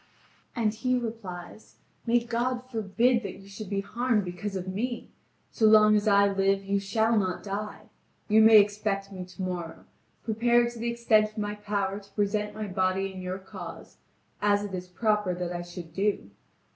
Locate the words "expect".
8.59-9.11